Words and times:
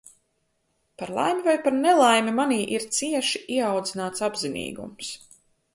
Par 1.01 1.11
laimi 1.17 1.45
vai 1.49 1.53
par 1.67 1.75
nelaimi, 1.83 2.33
manī 2.41 2.59
ir 2.79 2.89
cieši 2.97 3.45
ieaudzināts 3.59 4.29
apzinīgums. 4.31 5.17